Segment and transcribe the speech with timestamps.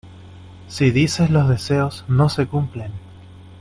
[0.67, 2.91] si dices los deseos, no se cumplen.